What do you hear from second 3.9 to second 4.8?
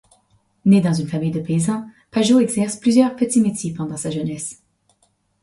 sa jeunesse.